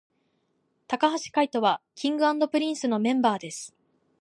[0.87, 3.75] 髙橋海人は King & Prince のメンバーです